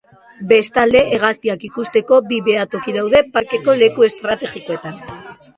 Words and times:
Bestalde, 0.51 1.01
hegaztiak 1.17 1.67
ikusteko 1.67 2.19
bi 2.31 2.39
behatoki 2.49 2.97
daude 2.97 3.21
parkeko 3.37 3.79
leku 3.83 4.07
estrategikoetan. 4.09 4.99